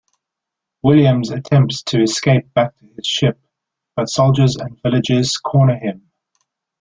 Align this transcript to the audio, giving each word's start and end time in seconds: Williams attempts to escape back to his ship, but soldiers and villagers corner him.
Williams 0.81 1.29
attempts 1.29 1.83
to 1.83 2.01
escape 2.01 2.51
back 2.55 2.75
to 2.79 2.87
his 2.97 3.05
ship, 3.05 3.39
but 3.95 4.09
soldiers 4.09 4.55
and 4.55 4.81
villagers 4.81 5.37
corner 5.37 5.77
him. 5.77 6.09